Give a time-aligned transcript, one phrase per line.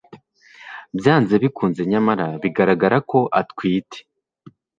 [0.97, 3.99] byanze bikunze nyamara biragaragara ko atwite